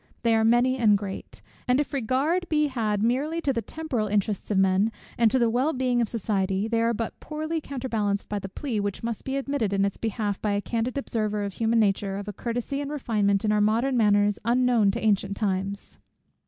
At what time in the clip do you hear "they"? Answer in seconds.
0.23-0.33, 6.67-6.81